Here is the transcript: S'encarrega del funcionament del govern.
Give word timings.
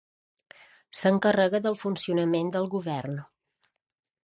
S'encarrega 0.99 1.61
del 1.67 1.77
funcionament 1.83 2.51
del 2.57 2.69
govern. 2.75 3.23